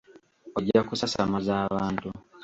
Ojja 0.57 0.81
kusasamaza 0.87 1.53
abantu. 1.69 2.09